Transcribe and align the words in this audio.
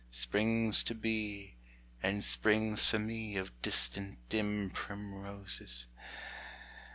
Springs 0.09 0.81
to 0.81 0.95
be, 0.95 1.57
and 2.01 2.23
springs 2.23 2.87
for 2.89 2.97
me 2.97 3.37
Of 3.37 3.51
distant 3.61 4.17
dim 4.29 4.71
primroses. 4.71 5.85